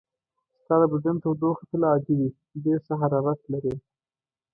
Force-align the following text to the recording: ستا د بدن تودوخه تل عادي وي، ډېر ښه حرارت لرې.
ستا 0.61 0.75
د 0.81 0.83
بدن 0.93 1.15
تودوخه 1.23 1.63
تل 1.69 1.81
عادي 1.89 2.13
وي، 2.19 2.29
ډېر 2.63 2.77
ښه 2.85 2.93
حرارت 3.01 3.39
لرې. 3.51 3.75